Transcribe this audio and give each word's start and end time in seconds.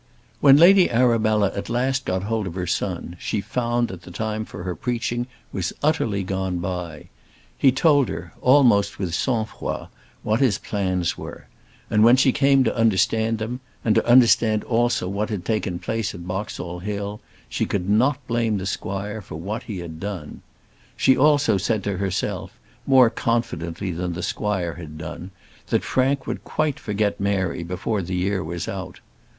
When 0.39 0.57
Lady 0.57 0.89
Arabella 0.89 1.51
at 1.55 1.69
last 1.69 2.05
got 2.05 2.23
hold 2.23 2.47
of 2.47 2.55
her 2.55 2.65
son 2.65 3.17
she 3.19 3.39
found 3.39 3.87
that 3.89 4.01
the 4.01 4.09
time 4.09 4.45
for 4.45 4.63
her 4.63 4.75
preaching 4.75 5.27
was 5.51 5.73
utterly 5.83 6.23
gone 6.23 6.57
by. 6.57 7.09
He 7.55 7.71
told 7.71 8.09
her, 8.09 8.33
almost 8.41 8.97
with 8.97 9.13
sang 9.13 9.45
froid, 9.45 9.89
what 10.23 10.39
his 10.39 10.57
plans 10.57 11.19
were; 11.19 11.45
and 11.87 12.03
when 12.03 12.15
she 12.15 12.31
came 12.31 12.63
to 12.63 12.75
understand 12.75 13.37
them, 13.37 13.59
and 13.85 13.93
to 13.93 14.03
understand 14.07 14.63
also 14.63 15.07
what 15.07 15.29
had 15.29 15.45
taken 15.45 15.77
place 15.77 16.15
at 16.15 16.27
Boxall 16.27 16.79
Hill, 16.79 17.21
she 17.47 17.67
could 17.67 17.87
not 17.87 18.25
blame 18.25 18.57
the 18.57 18.65
squire 18.65 19.21
for 19.21 19.35
what 19.35 19.61
he 19.69 19.77
had 19.77 19.99
done. 19.99 20.41
She 20.97 21.15
also 21.15 21.57
said 21.59 21.83
to 21.83 21.97
herself, 21.97 22.59
more 22.87 23.11
confidently 23.11 23.91
than 23.91 24.13
the 24.13 24.23
squire 24.23 24.73
had 24.77 24.97
done, 24.97 25.29
that 25.67 25.83
Frank 25.83 26.25
would 26.25 26.43
quite 26.43 26.79
forget 26.79 27.19
Mary 27.19 27.61
before 27.61 28.01
the 28.01 28.15
year 28.15 28.43
was 28.43 28.67
out. 28.67 28.99